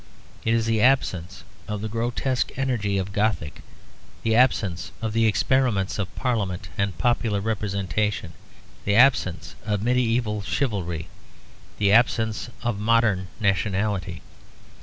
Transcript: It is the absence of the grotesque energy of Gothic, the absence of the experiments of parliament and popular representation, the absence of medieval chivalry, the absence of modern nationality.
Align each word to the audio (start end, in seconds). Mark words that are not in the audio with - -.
It 0.43 0.55
is 0.55 0.65
the 0.65 0.81
absence 0.81 1.43
of 1.67 1.81
the 1.81 1.87
grotesque 1.87 2.51
energy 2.57 2.97
of 2.97 3.13
Gothic, 3.13 3.61
the 4.23 4.35
absence 4.35 4.91
of 4.99 5.13
the 5.13 5.27
experiments 5.27 5.99
of 5.99 6.15
parliament 6.15 6.69
and 6.75 6.97
popular 6.97 7.39
representation, 7.39 8.33
the 8.83 8.95
absence 8.95 9.53
of 9.63 9.83
medieval 9.83 10.41
chivalry, 10.41 11.07
the 11.77 11.91
absence 11.91 12.49
of 12.63 12.79
modern 12.79 13.27
nationality. 13.39 14.23